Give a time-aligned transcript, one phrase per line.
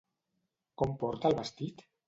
[0.83, 1.89] Com porta el vestit?